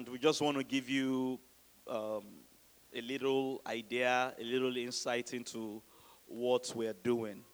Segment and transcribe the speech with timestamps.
[0.00, 1.38] and we just want to give you
[1.86, 2.24] um,
[2.96, 5.82] a little idea, a little insight into
[6.26, 7.44] what we're doing.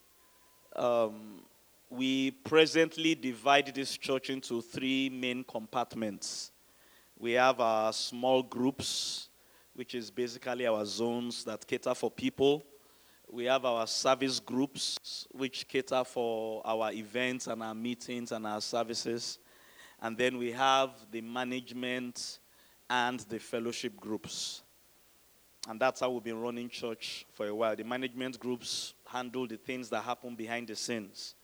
[0.77, 1.43] Um,
[1.91, 6.53] we presently divide this church into three main compartments.
[7.19, 9.29] We have our small groups,
[9.75, 12.63] which is basically our zones that cater for people.
[13.29, 18.61] We have our service groups, which cater for our events and our meetings and our
[18.61, 19.41] services.
[20.03, 22.39] And then we have the management
[22.89, 24.63] and the fellowship groups.
[25.69, 27.75] And that's how we've been running church for a while.
[27.75, 31.35] The management groups handle the things that happen behind the scenes.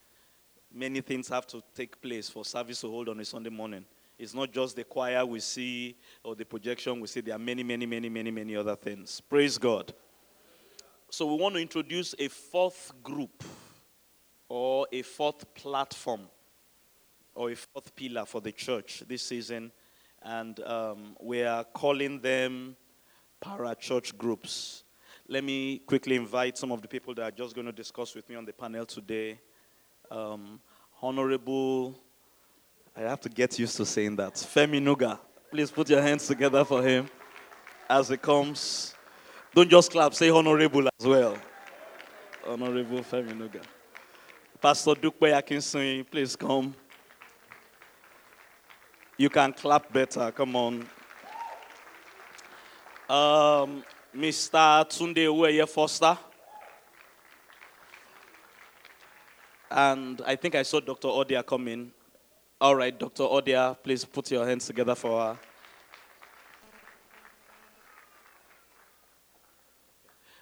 [0.73, 3.85] Many things have to take place for service to hold on a Sunday morning.
[4.19, 7.21] It's not just the choir we see or the projection we see.
[7.21, 9.21] There are many, many, many, many, many other things.
[9.21, 9.93] Praise God.
[11.11, 13.43] So we want to introduce a fourth group
[14.49, 16.23] or a fourth platform
[17.35, 19.73] or a fourth pillar for the church this season.
[20.23, 22.77] And um, we are calling them
[23.41, 24.85] para church groups.
[25.29, 28.29] Let me quickly invite some of the people that are just going to discuss with
[28.29, 29.39] me on the panel today.
[30.11, 30.61] Um,
[31.05, 31.99] Honorable,
[32.97, 34.35] I have to get used to saying that.
[34.35, 35.19] Femi Nuga,
[35.51, 37.09] please put your hands together for him
[37.91, 38.95] as he comes.
[39.53, 41.37] Don't just clap, say honorable as well.
[42.47, 43.63] Honorable Femi Nuga.
[44.61, 46.73] Pastor Dupe Akinson, please come.
[49.23, 50.75] You can clap better, come on.
[53.09, 54.85] Um, Mr.
[54.91, 56.19] Tunde Uweye Foster.
[59.71, 61.07] And I think I saw Dr.
[61.07, 61.93] Odia come in.
[62.61, 63.23] All right, Dr.
[63.23, 65.39] Odia, please put your hands together for her.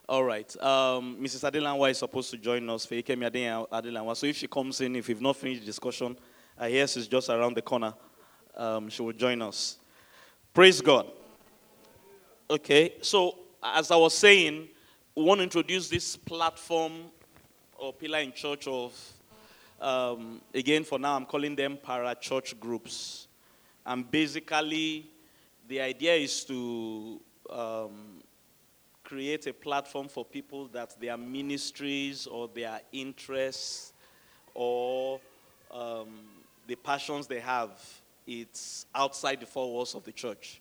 [0.09, 0.57] All right.
[0.63, 1.45] Um, Mrs.
[1.51, 2.85] Adelanwa is supposed to join us.
[2.85, 2.95] So
[4.27, 6.17] if she comes in, if we've not finished discussion,
[6.59, 7.93] I hear she's just around the corner.
[8.57, 9.79] Um, she will join us.
[10.53, 11.07] Praise God.
[12.51, 14.69] Okay, so as I was saying,
[15.15, 16.93] we want to introduce this platform
[17.79, 18.93] or pillar in church of,
[19.81, 23.29] um, again, for now, I'm calling them para church groups.
[23.87, 25.07] And basically,
[25.69, 28.23] the idea is to um,
[29.05, 33.93] create a platform for people that their ministries or their interests
[34.55, 35.21] or
[35.71, 36.09] um,
[36.67, 37.71] the passions they have,
[38.27, 40.61] it's outside the four walls of the church.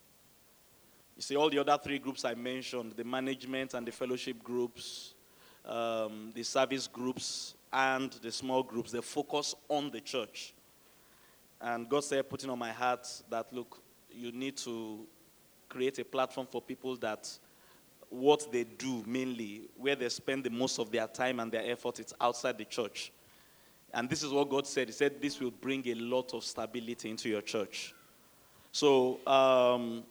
[1.16, 5.14] You see, all the other three groups I mentioned the management and the fellowship groups,
[5.66, 10.54] um, the service groups, and the small groups they focus on the church.
[11.62, 13.82] And God said, putting on my heart that, look,
[14.12, 15.06] you need to
[15.68, 17.30] create a platform for people that
[18.10, 22.00] what they do mainly, where they spend the most of their time and their effort,
[22.00, 23.12] it's outside the church.
[23.94, 24.88] And this is what God said.
[24.88, 27.94] He said, This will bring a lot of stability into your church.
[28.72, 30.04] So, um,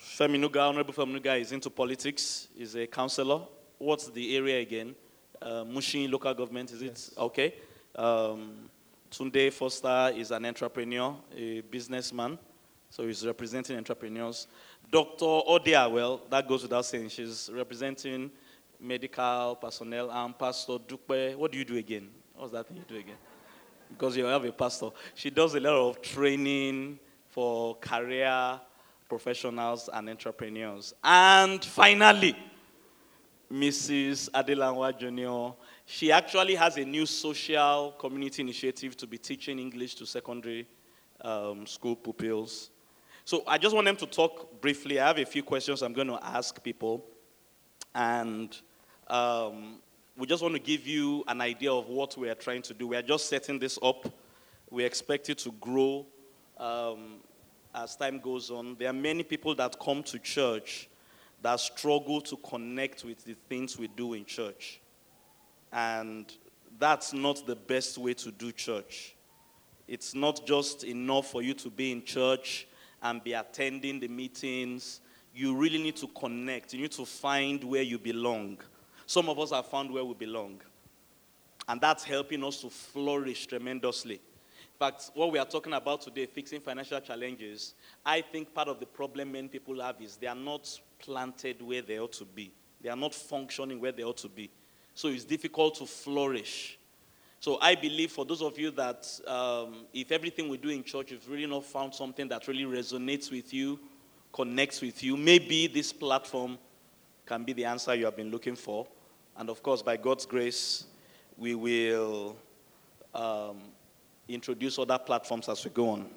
[0.00, 3.42] Femi Nuga, Honorable Femi Nuga is into politics, is a councilor.
[3.78, 4.94] What's the area again?
[5.40, 6.86] Uh, Mushin local government, is it?
[6.86, 7.14] Yes.
[7.16, 7.54] Okay.
[7.94, 8.68] Um,
[9.10, 12.38] Tunde Foster is an entrepreneur, a businessman,
[12.90, 14.46] so he's representing entrepreneurs.
[14.90, 15.24] Dr.
[15.24, 18.30] Odia, well, that goes without saying, she's representing
[18.80, 20.10] medical personnel.
[20.10, 22.08] And Pastor Dupe, what do you do again?
[22.38, 23.16] What's that thing you do again?
[23.90, 24.90] Because you have a pastor.
[25.16, 27.00] She does a lot of training
[27.30, 28.60] for career
[29.08, 30.94] professionals and entrepreneurs.
[31.02, 32.36] And finally,
[33.52, 34.30] Mrs.
[34.30, 40.06] Adelanwa Jr., she actually has a new social community initiative to be teaching English to
[40.06, 40.68] secondary
[41.22, 42.70] um, school pupils.
[43.24, 45.00] So I just want them to talk briefly.
[45.00, 47.04] I have a few questions I'm going to ask people.
[47.96, 48.56] And
[49.08, 49.80] um,
[50.18, 52.88] we just want to give you an idea of what we are trying to do.
[52.88, 54.12] We are just setting this up.
[54.70, 56.06] We expect it to grow
[56.58, 57.20] um,
[57.74, 60.88] as time goes on, there are many people that come to church
[61.42, 64.80] that struggle to connect with the things we do in church.
[65.72, 66.32] And
[66.78, 69.14] that's not the best way to do church.
[69.86, 72.66] It's not just enough for you to be in church
[73.02, 75.00] and be attending the meetings.
[75.32, 76.74] You really need to connect.
[76.74, 78.58] You need to find where you belong.
[79.08, 80.60] Some of us have found where we belong.
[81.66, 86.26] And that's helping us to flourish tremendously In fact, what we are talking about today,
[86.26, 87.74] fixing financial challenges,
[88.04, 90.68] I think part of the problem many people have is they are not
[90.98, 92.52] planted where they ought to be.
[92.82, 94.50] They are not functioning where they ought to be.
[94.94, 96.78] So it's difficult to flourish.
[97.40, 101.12] So I believe for those of you that, um, if everything we do in church,
[101.12, 103.80] you've really not found something that really resonates with you,
[104.34, 106.58] connects with you, maybe this platform
[107.24, 108.86] can be the answer you have been looking for.
[109.38, 110.84] And of course, by God's grace,
[111.36, 112.36] we will
[113.14, 113.60] um,
[114.28, 116.10] introduce other platforms as we go on.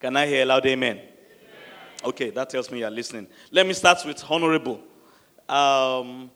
[0.00, 0.96] Can I hear a loud amen?
[0.96, 1.08] amen?
[2.04, 3.28] Okay, that tells me you're listening.
[3.52, 4.80] Let me start with Honorable.
[5.48, 6.28] Um,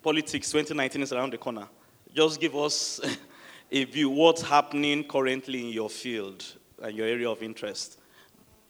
[0.00, 1.66] politics 2019 is around the corner.
[2.14, 3.00] Just give us
[3.72, 6.44] a view what's happening currently in your field
[6.80, 7.98] and your area of interest.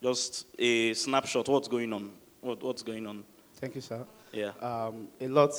[0.02, 1.50] Just a snapshot.
[1.50, 2.12] What's going on?
[2.40, 3.24] What, what's going on?
[3.56, 4.06] Thank you, sir.
[4.32, 4.52] Yeah.
[4.62, 5.52] Um, a lot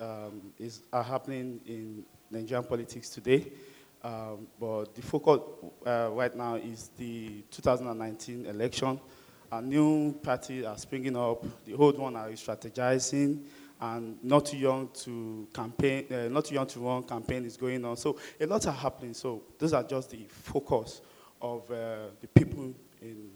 [0.00, 3.46] um, is are happening in Nigerian politics today,
[4.02, 5.40] um, but the focus
[5.86, 9.00] uh, right now is the 2019 election.
[9.52, 11.44] A new party are springing up.
[11.64, 13.42] The old one are strategizing,
[13.80, 16.06] and not too young to campaign.
[16.12, 17.96] Uh, not too young to run campaign is going on.
[17.96, 19.14] So a lot are happening.
[19.14, 21.00] So those are just the focus
[21.40, 23.30] of uh, the people in.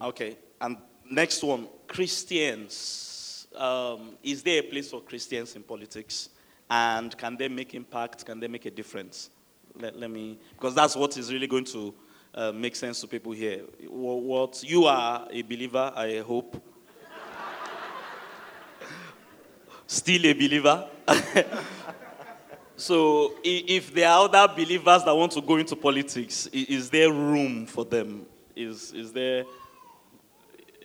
[0.00, 0.08] Nigeria.
[0.08, 0.36] Okay.
[0.60, 0.76] And
[1.10, 3.17] next one, Christians.
[3.56, 6.28] Um, is there a place for Christians in politics?
[6.70, 8.24] And can they make impact?
[8.24, 9.30] Can they make a difference?
[9.74, 11.94] Let, let me, because that's what is really going to
[12.34, 13.62] uh, make sense to people here.
[13.88, 16.56] What, what you are a believer, I hope.
[19.86, 20.86] Still a believer.
[22.76, 27.66] so, if there are other believers that want to go into politics, is there room
[27.66, 28.26] for them?
[28.54, 29.44] Is, is there,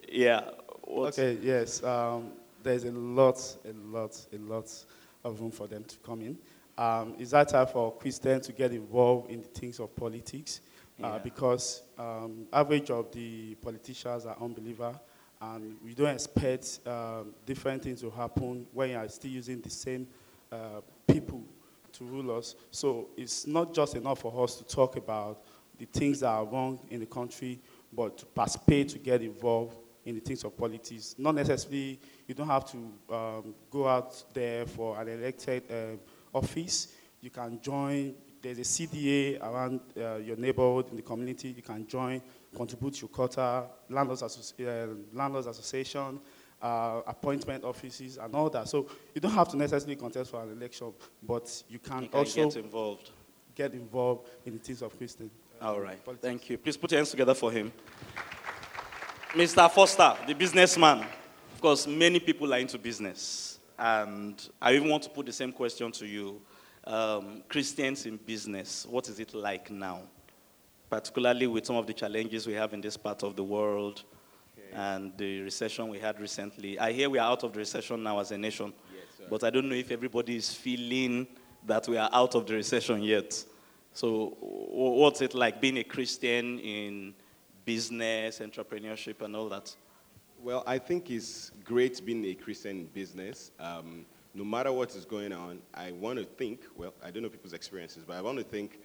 [0.07, 0.49] yeah.
[0.83, 1.83] What, Okay, yes.
[1.83, 2.31] Um,
[2.63, 4.85] there's a lot, a lot, a lot
[5.23, 6.37] of room for them to come in.
[6.77, 10.61] Um, it's that time for Christians to get involved in the things of politics
[11.03, 14.99] uh, because um, average of the politicians are unbeliever
[15.41, 19.69] and we don't expect um, different things to happen when you are still using the
[19.69, 20.07] same
[20.51, 21.43] uh, people
[21.91, 22.55] to rule us.
[22.71, 25.43] So it's not just enough for us to talk about
[25.77, 27.59] the things that are wrong in the country,
[27.91, 29.75] but to participate, to get involved
[30.05, 31.15] in the things of politics.
[31.17, 32.77] Not necessarily, you don't have to
[33.13, 35.99] um, go out there for an elected um,
[36.33, 36.89] office.
[37.21, 41.49] You can join, there's a CDA around uh, your neighborhood in the community.
[41.55, 42.21] You can join,
[42.55, 46.19] contribute your quota, landlords, associ- uh, landlords association,
[46.61, 48.67] uh, appointment offices, and all that.
[48.67, 50.93] So you don't have to necessarily contest for an election,
[51.25, 53.11] but you can, you can also get involved.
[53.55, 55.31] get involved in the things of Christian.
[55.61, 56.03] uh, All right.
[56.03, 56.27] politics.
[56.27, 56.57] Thank you.
[56.57, 57.71] Please put your hands together for him.
[59.33, 59.67] Mr.
[59.71, 60.99] Foster, the businessman.
[61.55, 63.57] Of course, many people are into business.
[63.79, 66.39] And I even want to put the same question to you.
[66.83, 70.01] Um, Christians in business, what is it like now?
[70.87, 74.03] Particularly with some of the challenges we have in this part of the world
[74.71, 76.77] and the recession we had recently.
[76.77, 78.71] I hear we are out of the recession now as a nation.
[79.31, 81.25] but I don't know if everybody is feeling
[81.65, 83.43] that we are out of the recession yet.
[83.93, 87.15] So, what's it like being a Christian in
[87.65, 89.75] business, entrepreneurship, and all that?
[90.41, 93.51] Well, I think it's great being a Christian in business.
[93.59, 97.29] Um, no matter what is going on, I want to think, well, I don't know
[97.29, 98.79] people's experiences, but I want to think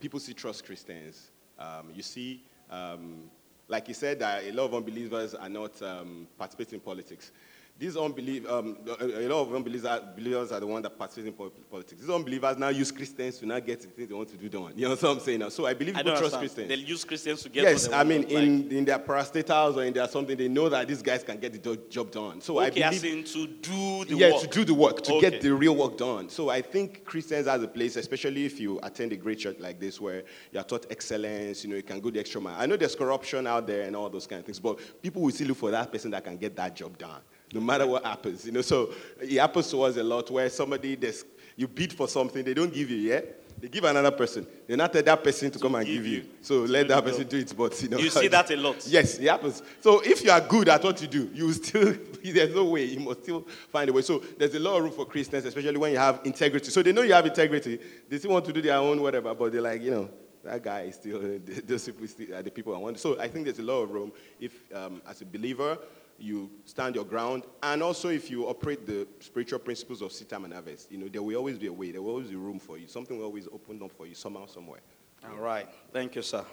[0.00, 1.30] people see trust Christians.
[1.58, 3.30] Um, you see, um,
[3.68, 7.32] like you said, that a lot of unbelievers are not um, participating in politics.
[7.78, 12.00] These unbelievers, um, a lot of unbelievers are, the ones that participate in politics.
[12.00, 14.72] These unbelievers now use Christians to now get the things they want to do done.
[14.74, 15.38] You know what I'm saying?
[15.38, 15.48] Now?
[15.48, 16.66] So I believe I people don't trust understand.
[16.66, 16.80] Christians.
[16.80, 19.84] They'll use Christians to get Yes, I mean, want, like- in, in their parastatals or
[19.84, 22.40] in their something, they know that these guys can get the job done.
[22.40, 24.42] So I okay, as believe, in to do the work yeah, work.
[24.42, 25.30] to do the work, to Okay.
[25.30, 26.28] get the real work done.
[26.30, 29.78] So I think Christians has a place, especially if you attend a great church like
[29.78, 31.62] this, where you are taught excellence.
[31.62, 32.56] You know, you can go the extra mile.
[32.58, 35.30] I know there's corruption out there and all those kind of things, but people will
[35.30, 37.20] still look for that person that can get that job done,
[37.52, 38.44] no matter what happens.
[38.44, 38.90] You know, so
[39.20, 41.24] it happens to us a lot where somebody there's,
[41.56, 43.20] you bid for something, they don't give you, yeah.
[43.60, 44.46] They give another person.
[44.66, 46.18] They not tell that person to, come and give you.
[46.18, 46.24] you.
[46.42, 47.52] So let that person do it.
[47.56, 48.86] But you know, You see that a lot.
[48.86, 49.62] Yes, it happens.
[49.80, 53.00] So if you are good at what you do, you still, there's no way, you
[53.00, 53.40] must still
[53.72, 54.02] find a way.
[54.02, 56.70] So there's a lot of room for Christians, especially when you have integrity.
[56.70, 57.80] So they know you have integrity.
[58.08, 60.08] They still want to do their own whatever, but they're like, you know,
[60.44, 61.20] that guy is still,
[61.66, 62.98] those people still are the people I want.
[63.00, 65.78] So I think there's a lot of room if, um, as a believer,
[66.18, 67.44] you stand your ground.
[67.62, 71.22] And also if you operate the spiritual principles of time and harvest, you know, there
[71.22, 71.92] will always be a way.
[71.92, 72.88] There will always be room for you.
[72.88, 74.80] Something will always open up for you somehow, somewhere.
[75.24, 75.68] All right.
[75.92, 76.44] Thank you, sir.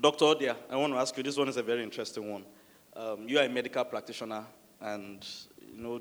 [0.00, 0.24] Dr.
[0.24, 2.44] Odia, I want to ask you this one is a very interesting one.
[2.94, 4.44] Um, you are a medical practitioner,
[4.80, 5.26] and
[5.60, 6.00] you know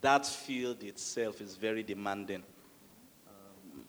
[0.00, 2.42] that field itself is very demanding.
[3.26, 3.84] Um,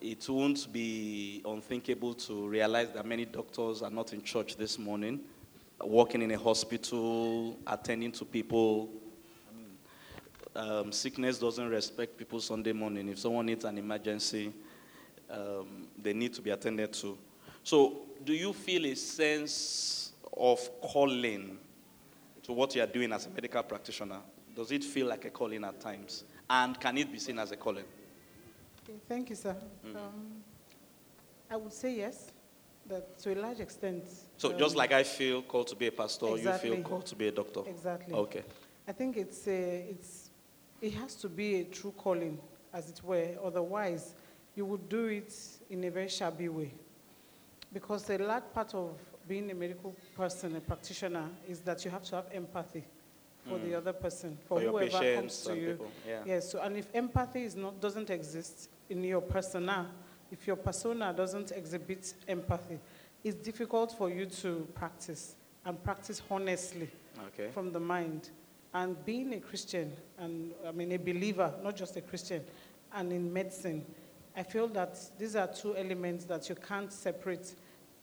[0.00, 5.20] it won't be unthinkable to realize that many doctors are not in church this morning,
[5.82, 8.88] working in a hospital, attending to people.
[10.54, 13.08] Um, sickness doesn't respect people Sunday morning.
[13.08, 14.52] If someone needs an emergency,
[15.30, 17.16] um, they need to be attended to.
[17.64, 21.58] So, do you feel a sense of calling
[22.42, 24.18] to what you are doing as a medical practitioner?
[24.54, 26.24] Does it feel like a calling at times?
[26.50, 27.84] And can it be seen as a calling?
[28.84, 29.56] Okay, thank you, sir.
[29.94, 30.42] Um,
[31.50, 32.30] I would say yes.
[32.92, 34.04] That to a large extent.
[34.36, 37.16] So just um, like I feel called to be a pastor, you feel called to
[37.16, 37.62] be a doctor.
[37.66, 38.14] Exactly.
[38.14, 38.42] Okay.
[38.86, 40.30] I think it's a, it's,
[40.80, 42.38] it has to be a true calling,
[42.72, 43.30] as it were.
[43.44, 44.14] Otherwise,
[44.56, 45.32] you would do it
[45.70, 46.72] in a very shabby way.
[47.72, 48.90] Because a large part of
[49.28, 52.84] being a medical person, a practitioner, is that you have to have empathy
[53.48, 54.58] for the other person, for, Mm.
[54.58, 55.70] For your whoever comes to you.
[55.72, 56.22] people, yeah.
[56.26, 56.52] Yes.
[56.52, 59.90] So, and if empathy is not doesn't exist in your persona,
[60.32, 62.78] if your persona doesn't exhibit empathy,
[63.22, 65.34] it's difficult for you to practice
[65.64, 66.88] and practice honestly
[67.28, 67.50] Okay.
[67.52, 68.30] from the mind.
[68.74, 72.42] And being a Christian, and I mean a believer, not just a Christian,
[72.94, 73.84] and in medicine,
[74.34, 77.54] I feel that these are two elements that you can't separate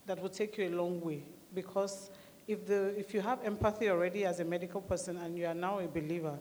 [0.05, 1.24] that will take you a long way.
[1.55, 2.12] Because
[2.48, 5.79] if, the, if you have empathy already as a medical person and you are now
[5.79, 6.38] a believer,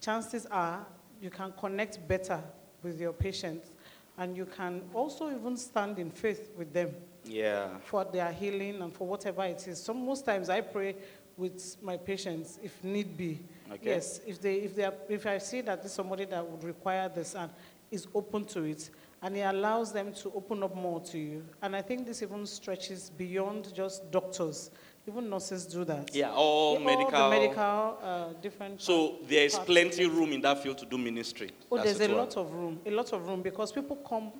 [0.00, 0.86] chances are
[1.20, 2.40] you can connect better
[2.84, 3.70] with your patients
[4.18, 6.90] and you can also even stand in faith with them
[7.24, 7.78] Yeah.
[7.84, 9.82] for their healing and for whatever it is.
[9.82, 10.96] So most times I pray
[11.36, 13.40] with my patients if need be.
[13.72, 13.90] Okay.
[13.90, 16.62] Yes, if they if they are, if I see that this is somebody that would
[16.62, 17.50] require this and
[17.90, 18.90] is open to it,
[19.22, 21.44] and it allows them to open up more to you.
[21.62, 24.70] And I think this even stretches beyond just doctors.
[25.06, 26.14] Even nurses do that.
[26.14, 27.10] Yeah, all medical.
[27.10, 28.80] the medical uh, different.
[28.80, 31.50] So there is plenty room in that field to do ministry.
[31.70, 34.30] Oh, there's a lot of room, a lot of room because people come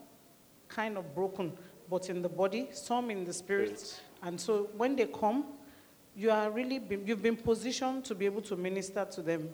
[0.68, 1.52] kind of broken,
[1.90, 3.78] but in the body, some in the spirit.
[3.78, 4.00] Spirit.
[4.22, 5.46] And so when they come,
[6.14, 9.48] you are really been, you've been positioned to be able to minister to them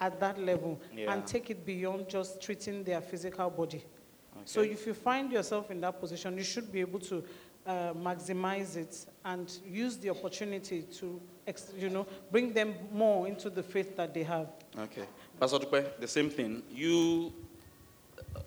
[0.00, 1.12] at that level Yeah.
[1.12, 3.84] and take it beyond just treating their physical body.
[4.44, 7.22] So if you find yourself in that position, you should be able to
[7.66, 11.20] uh, maximize it and use the opportunity to,
[11.76, 14.48] you know, bring them more into the faith that they have.
[14.78, 15.04] Okay.
[15.38, 16.62] Pastor Dupe, the same thing.
[16.70, 17.32] You,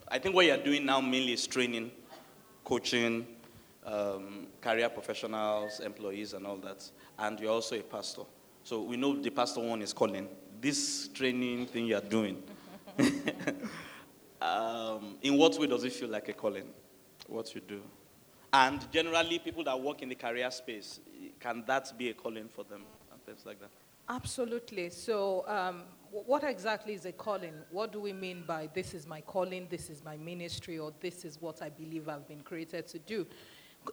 [0.07, 1.91] I think what you're doing now mainly is training,
[2.63, 3.25] coaching,
[3.85, 6.89] um, career professionals, employees, and all that.
[7.19, 8.23] And you're also a pastor.
[8.63, 10.27] So we know the pastor one is calling.
[10.59, 12.41] This training thing you're doing,
[14.41, 16.65] um, in what way does it feel like a calling?
[17.27, 17.81] What you do?
[18.55, 21.01] And generally, people that work in the career space,
[21.41, 23.69] can that be a calling for them and things like that?
[24.07, 24.91] Absolutely.
[24.91, 27.53] So, um, what exactly is a calling?
[27.69, 31.25] What do we mean by this is my calling, this is my ministry, or this
[31.25, 33.27] is what I believe I've been created to do?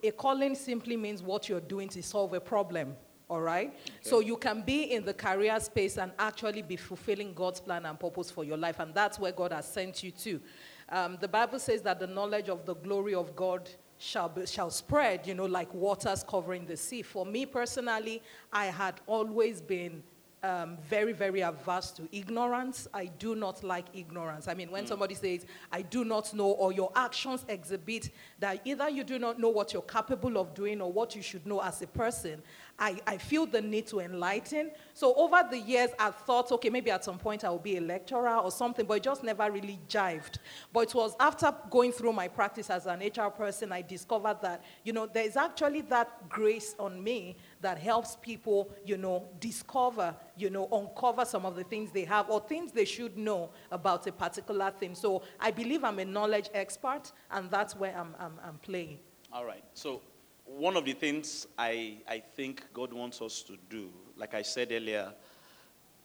[0.04, 2.94] A calling simply means what you're doing to solve a problem.
[3.28, 3.74] All right?
[4.00, 7.98] So you can be in the career space and actually be fulfilling God's plan and
[7.98, 10.40] purpose for your life, and that's where God has sent you to.
[10.88, 13.68] Um, the Bible says that the knowledge of the glory of God
[14.02, 17.02] shall, be, shall spread, you know, like waters covering the sea.
[17.02, 18.20] For me personally,
[18.52, 20.02] I had always been
[20.44, 22.88] um, very, very averse to ignorance.
[22.92, 24.48] I do not like ignorance.
[24.48, 28.88] I mean, when somebody says, I do not know, or your actions exhibit that either
[28.88, 31.80] you do not know what you're capable of doing or what you should know as
[31.82, 32.42] a person,
[32.78, 34.72] I, I feel the need to enlighten.
[34.94, 37.80] So over the years, I thought, okay, maybe at some point I will be a
[37.80, 40.38] lecturer or something, but it just never really jived.
[40.72, 44.64] But it was after going through my practice as an HR person, I discovered that,
[44.82, 50.50] you know, there's actually that grace on me that helps people, you know, discover, you
[50.50, 54.12] know, uncover some of the things they have or things they should know about a
[54.12, 54.94] particular thing.
[54.94, 58.98] So I believe I'm a knowledge expert, and that's where I'm, I'm, I'm playing.
[59.32, 59.64] All right.
[59.74, 60.02] So,
[60.44, 64.70] one of the things I, I think God wants us to do, like I said
[64.72, 65.12] earlier,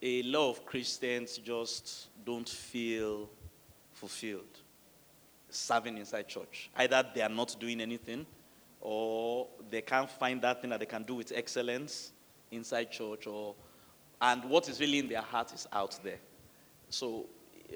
[0.01, 3.29] a lot of Christians just don't feel
[3.91, 4.61] fulfilled
[5.49, 6.69] serving inside church.
[6.75, 8.25] Either they are not doing anything,
[8.81, 12.11] or they can't find that thing that they can do with excellence
[12.51, 13.55] inside church, or
[14.21, 16.19] and what is really in their heart is out there.
[16.89, 17.25] So,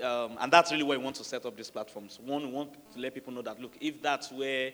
[0.01, 2.20] um, and that's really why we want to set up these platforms.
[2.24, 4.72] One, we want to let people know that look, if that's where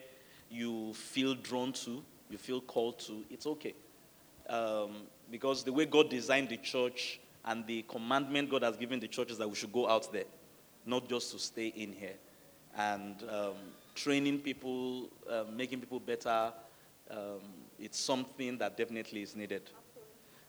[0.49, 3.73] you feel drawn to, you feel called to, it's okay.
[4.49, 9.07] Um, because the way God designed the church and the commandment God has given the
[9.07, 10.25] church is that we should go out there,
[10.85, 12.15] not just to stay in here.
[12.77, 13.55] And um,
[13.97, 16.53] training people, uh, making people better,
[17.09, 17.41] um,
[17.79, 19.63] it's something that definitely is needed.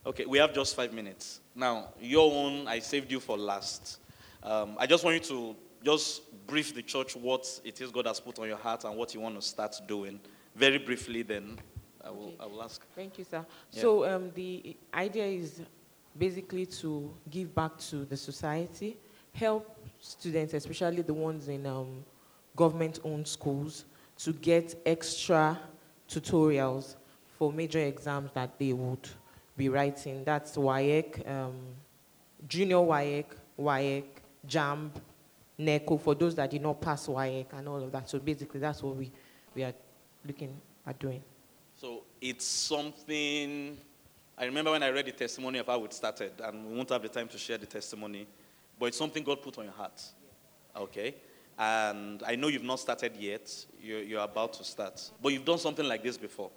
[0.07, 1.41] Okay, we have just five minutes.
[1.55, 3.99] Now, your own, I saved you for last.
[4.43, 8.21] Um, I just want you to just brief the church what it is God has
[8.21, 10.21] put on your heart and what you want to start doing.
[10.55, 11.59] Very briefly, then
[12.05, 12.37] I will, Okay.
[12.41, 12.85] I will ask.
[12.95, 13.45] Thank you, sir.
[13.73, 13.81] Yeah.
[13.81, 15.63] So um, the idea is
[16.17, 18.97] basically to give back to the society,
[19.33, 22.05] help students, especially the ones in um,
[22.59, 23.85] government-owned schools,
[24.19, 25.59] to get extra
[26.09, 26.97] tutorials
[27.39, 29.09] for major exams that they would
[29.57, 30.25] be writing.
[30.25, 31.55] That's WAEC, um,
[32.49, 33.27] Junior WAEC,
[33.59, 34.05] WAEC,
[34.47, 34.91] JAMB,
[35.59, 38.11] NECO, for those that did not pass WAEC and all of that.
[38.11, 39.13] So basically, that's what we,
[39.55, 39.75] we are
[40.27, 41.23] looking at doing.
[41.77, 43.79] So it's something.
[44.37, 47.03] I remember when I read the testimony of how it started, and we won't have
[47.03, 48.27] the time to share the testimony,
[48.79, 50.03] but it's something God put on your heart.
[50.77, 51.15] Okay?
[51.59, 55.59] And I know you've not started yet, you're, you're about to start, but you've done
[55.59, 56.51] something like this before.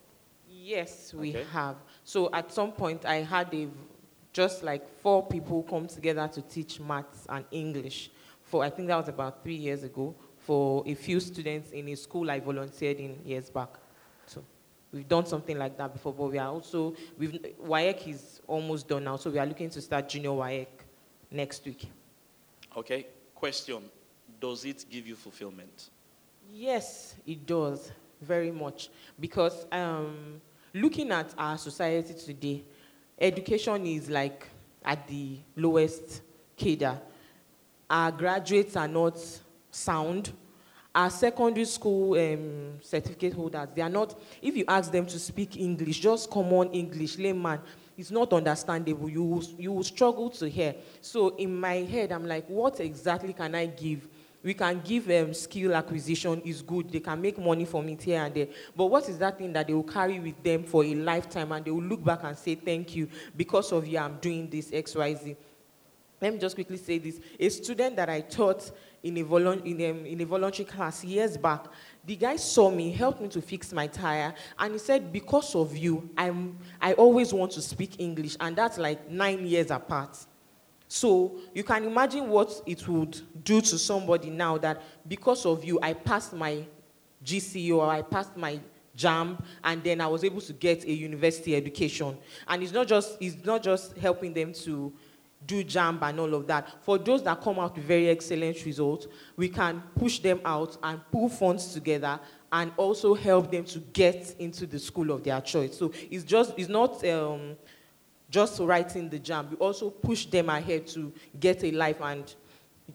[0.48, 1.44] Yes, we Okay.
[1.52, 1.78] have.
[2.04, 3.68] So at some point, I had a
[4.34, 8.12] just like four people come together to teach maths and English.
[8.44, 10.14] For I think that was about three years ago.
[10.38, 13.70] For a few students in a school I volunteered in years back.
[14.26, 14.44] So
[14.92, 17.32] we've done something like that before, but we are also we've
[17.66, 20.68] WAEC is almost done now, so we are looking to start junior WAEC
[21.32, 21.90] next week.
[22.78, 23.08] Okay?
[23.36, 23.84] Question
[24.42, 25.92] Does it give you fulfillment?
[26.52, 30.42] Yes, it does very much because um,
[30.74, 32.64] looking at our society today,
[33.20, 34.48] education is like
[34.84, 36.22] at the lowest
[36.58, 37.00] cadre.
[37.88, 39.20] Our graduates are not
[39.70, 40.32] sound.
[40.94, 44.20] Our secondary school um, certificate holders, they are not.
[44.42, 47.60] If you ask them to speak English, just common English, layman,
[47.96, 49.08] it's not understandable.
[49.08, 50.74] You will, you will struggle to hear.
[51.00, 54.08] So in my head, I'm like, what exactly can I give?
[54.44, 56.92] We can give um, skill acquisition is good.
[56.92, 58.48] They can make money from it here and there.
[58.76, 61.64] But what is that thing that they will carry with them for a lifetime and
[61.64, 63.08] they will look back and say, thank you,
[63.38, 65.36] because of you, I'm doing this X, Y, Z.
[66.20, 67.20] Let me just quickly say this.
[67.40, 68.70] A student that I taught
[69.02, 71.66] in a, volun- in, a, in a voluntary class years back,
[72.06, 75.76] the guy saw me, helped me to fix my tire, and he said, Because of
[75.76, 80.16] you, I'm, I always want to speak English, and that's like nine years apart.
[80.94, 85.80] So you can imagine what it would do to somebody now that because of you,
[85.82, 86.66] I passed my
[87.24, 88.60] GCE or I passed my
[88.98, 92.18] JAMB, and then I was able to get a university education.
[92.46, 94.92] And it's not just, it's not just helping them to
[95.48, 96.84] do JAMB and all of that.
[96.84, 99.08] For those that come out with very excellent results,
[99.38, 102.20] we can push them out and pull funds together
[102.52, 105.78] and also help them to get into the school of their choice.
[105.78, 107.56] So it's just, it's not um,
[108.32, 109.52] just writing the JAMB.
[109.52, 112.34] We also push them ahead to get a life and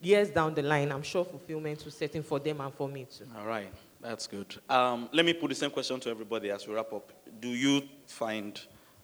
[0.03, 3.07] years down the line, I'm sure fulfillment will set in for them and for me
[3.07, 3.27] too.
[3.39, 4.57] All right, that's good.
[4.69, 7.13] Um, let me put the same question to everybody as we wrap up.
[7.41, 8.59] Do you find,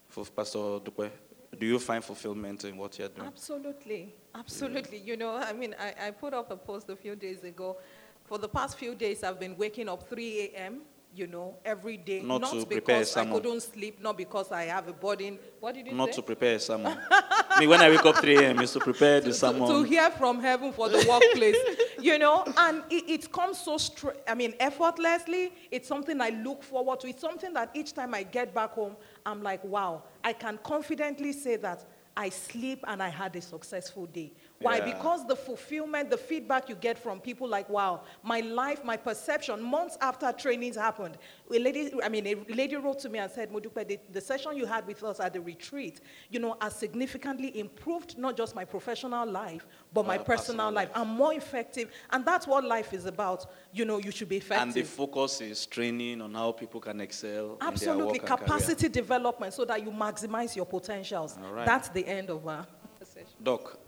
[0.09, 1.11] for Pastor Dupe,
[1.59, 3.29] do you find fulfillment in what you're doing?
[3.29, 4.99] Absolutely, absolutely.
[4.99, 7.77] You know, I mean, I, I put up a post a few days ago.
[8.25, 10.81] For the past few days, I've been waking up 3 a.m.
[11.15, 12.23] You know, every day.
[12.23, 13.35] Not to prepare a because I sermon.
[13.43, 15.39] couldn't sleep, not because I have a burden.
[15.61, 16.17] What did you Not say?
[16.17, 16.95] to prepare someone.
[16.95, 17.61] sermon.
[17.61, 19.69] Me, when I wake up 3 a.m., is to prepare the to, sermon.
[19.69, 21.57] to hear from heaven for the workplace,
[22.01, 25.53] you know, and it, it comes so straight, I mean, effortlessly.
[25.71, 27.09] It's something I look forward to.
[27.09, 28.97] It's something that each time I get back home,
[29.27, 31.85] I'm like, wow, I can confidently say that
[32.17, 34.33] I sleep and I had a successful day.
[34.63, 34.79] Why?
[34.79, 34.93] Yeah.
[34.95, 39.63] Because the fulfillment, the feedback you get from people like, wow, my life, my perception,
[39.63, 41.19] months after trainings happened,
[41.53, 44.57] a lady, I mean, a lady wrote to me and said, Modupe, the, the session
[44.57, 48.65] you had with us at the retreat, you know, has significantly improved not just my
[48.65, 50.91] professional life, but my Uh, personal, personal life.
[50.95, 51.91] I'm more effective.
[52.11, 53.47] And that's what life is about.
[53.73, 54.63] You know, you should be effective.
[54.63, 57.59] and the focus is training on how people can excel.
[57.61, 58.19] Absolutely.
[58.19, 58.41] their work and.
[58.41, 61.37] Capacity development so that you maximize your potentials.
[61.39, 61.67] Right.
[61.67, 62.67] That's the end of our
[63.03, 63.27] session.
[63.43, 63.79] Doc,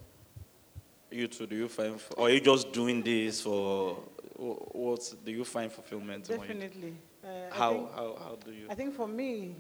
[1.15, 3.95] you too, do you find, or are you just doing this for,
[4.37, 6.29] what, do you find fulfillment?
[6.29, 6.95] Definitely.
[7.23, 8.67] Uh, How, think- how, how do you?
[8.69, 9.57] I think for me,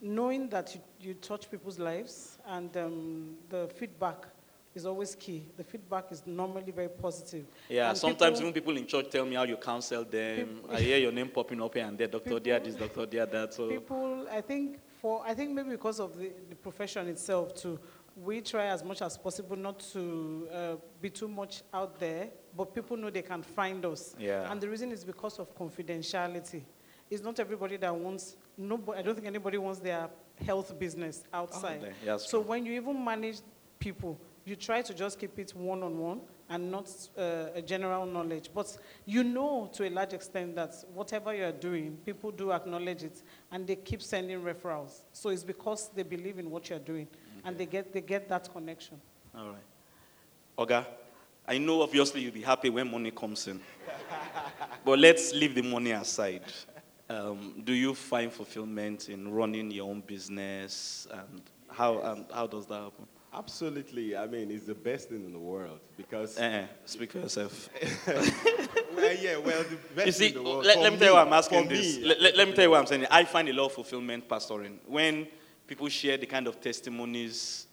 [0.00, 4.26] knowing that you, you touch people's lives and um, the feedback
[4.74, 5.42] is always key.
[5.56, 7.44] The feedback is normally very positive.
[7.68, 10.46] Yeah, And sometimes people- even people in church tell me how you counsel them.
[10.60, 13.26] People- I hear your name popping up here and there, Doctor Dia this, Doctor Dia
[13.26, 13.52] that.
[13.54, 17.80] So People, I think, for I think maybe because of the, the profession itself too,
[18.24, 22.74] we try as much as possible not to uh, be too much out there, but
[22.74, 24.14] people know they can find us.
[24.18, 24.50] Yeah.
[24.50, 26.62] And the reason is because of confidentiality.
[27.10, 28.36] It's not everybody that wants.
[28.56, 30.08] Nobody, I don't think anybody wants their
[30.44, 31.80] health business outside.
[31.82, 33.38] Yeah, that's so when you even manage
[33.78, 38.06] people, you try to just keep it one on one and not uh, a general
[38.06, 38.50] knowledge.
[38.54, 43.22] But you know to a large extent that whatever you're doing, people do acknowledge it
[43.50, 45.00] and they keep sending referrals.
[45.12, 47.08] So it's because they believe in what you're doing
[47.44, 49.00] and they get, they get that connection.
[49.36, 49.56] All right.
[50.58, 50.84] Oga,
[51.46, 53.60] I know obviously you'll be happy when money comes in.
[54.84, 56.42] but let's leave the money aside.
[57.08, 61.06] Um, do you find fulfillment in running your own business?
[61.10, 63.06] And how, and how does that happen?
[63.32, 64.16] Absolutely.
[64.16, 66.38] I mean, it's the best thing in the world because.
[66.38, 67.68] Eh, eh, speak for yourself.
[68.06, 70.64] well, yeah, well, the best You see, in the world.
[70.64, 71.96] let, let me tell you why I'm me- asking this.
[71.98, 73.08] me, Let, let- let me tell you why I'm saying it.
[73.10, 74.78] I find a lot of fulfillment pastoring.
[74.86, 75.28] When
[75.70, 77.68] people share the kind of testimonies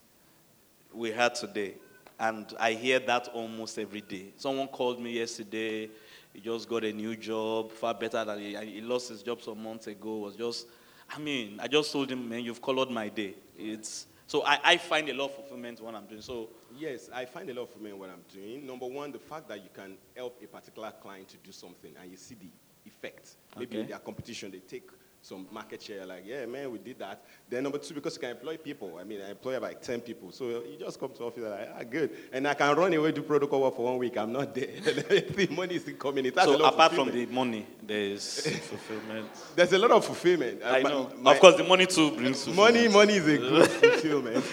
[0.93, 1.73] we had today,
[2.19, 4.25] and I hear that almost every day.
[4.37, 5.89] Someone called me yesterday,
[6.31, 9.63] he just got a new job, far better than he, he lost his job some
[9.63, 10.67] months ago, was just,
[11.09, 13.33] I mean, I just told him, man, you've colored my day.
[13.57, 16.21] It's so I, I find a lot of fulfillment what I'm doing.
[16.21, 18.67] So Yes, I find a lot of fulfillment what I'm doing.
[18.67, 22.11] Number one, the fact that you can help a particular client to do something and
[22.11, 22.49] you see the
[22.85, 23.37] effect.
[23.57, 24.87] Maybe in their competition, they take
[25.27, 27.21] some market share, like, yeah, man, we did that.
[27.49, 28.97] Then number two, because you can employ people.
[28.99, 30.31] I mean, I employ like 10 people.
[30.31, 32.11] So you just come to office, like, ah, good.
[32.31, 34.17] And I can run away, do protocol work for one week.
[34.17, 34.67] I'm not there.
[34.81, 39.27] the money is coming a so apart from the money, there's fulfillment.
[39.55, 40.61] There's a lot of fulfillment.
[40.63, 41.11] I Uh, know.
[41.19, 44.45] my- of course, the money too brings Money, money is a good fulfillment.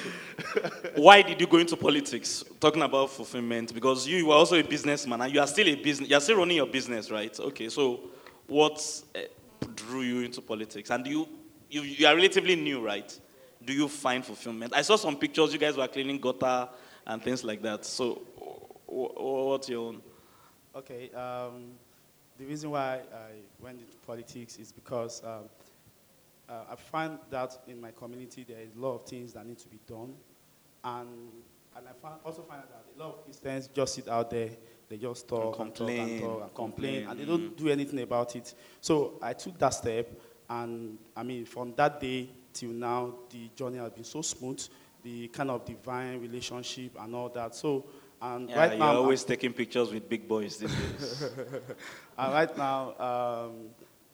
[0.97, 2.45] Why did you go into politics?
[2.59, 6.09] Talking about fulfillment, because you were also a businessman and you are still a business.
[6.11, 7.39] You are still running your business, right?
[7.39, 7.69] Okay.
[7.69, 8.01] So,
[8.47, 8.79] what
[9.15, 9.21] uh,
[9.75, 10.91] drew you into politics?
[10.91, 11.29] And you,
[11.71, 13.19] you, you are relatively new, right?
[13.65, 14.73] Do you find fulfillment?
[14.75, 15.53] I saw some pictures.
[15.53, 16.69] You guys were cleaning gutter
[17.07, 17.85] and things like that.
[17.85, 18.23] So,
[18.87, 20.03] wh- wh- what's your own?
[20.77, 21.11] Okay.
[21.13, 21.73] Um,
[22.39, 25.45] the reason why I went into politics is because um,
[26.49, 29.59] uh, I find that in my community there is a lot of things that need
[29.59, 30.15] to be done,
[30.83, 31.09] and
[31.77, 34.51] and I also find that a lot of Christians just sit out there,
[34.89, 38.01] they just talk and, talk and complain, talk and complain, and they don't do anything
[38.01, 38.55] about it.
[38.81, 40.09] So I took that step,
[40.49, 44.63] and I mean from that day till now, the journey has been so smooth,
[45.03, 47.55] the kind of divine relationship and all that.
[47.55, 47.85] So.
[48.23, 51.23] And Yeah, right you're now, I'm- always taking pictures with big boys these days.
[52.19, 53.53] and right now, um,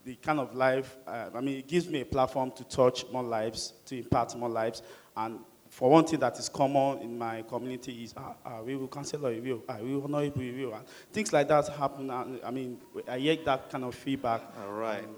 [0.04, 3.22] the kind of life, uh, I mean, it gives me a platform to touch more
[3.22, 4.82] lives, to impact more lives.
[5.16, 5.38] And
[5.70, 9.30] for one thing that is common in my community is, ah, ah, we will counselor,
[9.30, 10.74] we will, ah, we will not we will.
[10.74, 12.10] And things like that happen.
[12.10, 12.78] I mean,
[13.08, 14.42] I hear that kind of feedback.
[14.62, 15.02] All right.
[15.02, 15.14] And,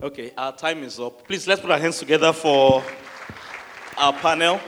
[0.00, 1.26] Okay, our time is up.
[1.26, 2.84] Please let's put our hands together for
[3.96, 4.60] our panel.